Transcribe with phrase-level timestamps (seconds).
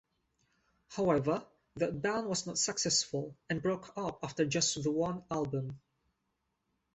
[0.95, 1.45] However,
[1.75, 5.79] that band was not successful, and broke up after just the one album.